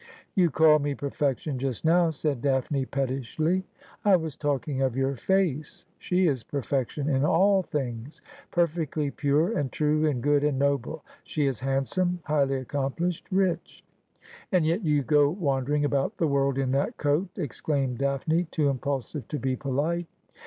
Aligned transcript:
'You 0.33 0.49
called 0.49 0.81
me 0.81 0.95
perfection 0.95 1.59
just 1.59 1.85
now, 1.85 2.09
said 2.09 2.41
Daphne 2.41 2.87
pettishly.' 2.87 3.61
I 4.03 4.15
was 4.15 4.35
talking 4.35 4.81
of 4.81 4.95
your 4.95 5.15
face. 5.15 5.85
8he 6.01 6.27
is 6.27 6.43
perfect 6.43 6.97
ion 6.97 7.07
in 7.07 7.23
all 7.23 7.61
things. 7.61 8.19
Perfectly 8.49 9.11
pure, 9.11 9.55
and 9.55 9.71
true, 9.71 10.07
and 10.09 10.23
good, 10.23 10.43
and 10.43 10.57
noble. 10.57 11.05
She 11.23 11.45
is 11.45 11.59
handsome 11.59 12.21
highly 12.23 12.55
accomplished, 12.55 13.27
rich.'' 13.29 13.83
And 14.51 14.65
yet 14.65 14.83
you 14.83 15.03
go 15.03 15.29
wandering 15.29 15.85
about 15.85 16.17
the 16.17 16.25
world 16.27 16.57
in 16.57 16.71
that 16.71 16.97
coat' 16.97 17.27
exclaimed 17.37 17.99
Daphne, 17.99 18.45
too 18.49 18.69
impulsive 18.69 19.27
to 19.27 19.37
be 19.37 19.55
polite. 19.55 20.07